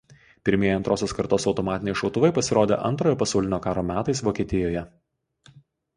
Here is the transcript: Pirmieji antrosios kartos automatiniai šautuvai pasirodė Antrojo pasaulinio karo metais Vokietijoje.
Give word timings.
Pirmieji 0.47 0.71
antrosios 0.77 1.13
kartos 1.17 1.45
automatiniai 1.51 1.99
šautuvai 2.01 2.31
pasirodė 2.39 2.79
Antrojo 2.89 3.19
pasaulinio 3.23 3.61
karo 3.67 3.85
metais 3.91 4.27
Vokietijoje. 4.29 4.83